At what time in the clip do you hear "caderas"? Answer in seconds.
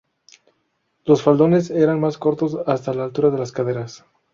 3.51-4.03